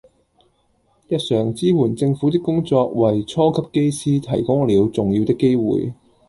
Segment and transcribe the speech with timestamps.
[1.09, 5.93] 日常支援政府的工作為初級機師提供了重要的機會